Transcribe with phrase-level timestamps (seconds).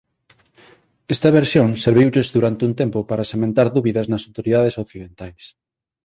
[1.15, 5.43] Esta versión serviulles durante un tempo para sementar dúbidas nas autoridades occidentais.